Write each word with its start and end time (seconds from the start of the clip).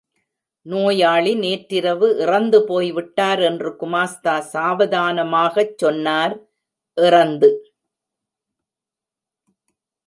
நோயாளி 0.65 1.33
நேற்றிரவு 1.35 2.07
இறந்துபோய்விட்டார் 2.19 3.41
என்று 3.41 3.69
குமாஸ்தா 3.79 4.35
சாவதானமாகச் 4.53 5.77
சொன்னார், 5.77 6.35
இறந்து.? 6.97 7.51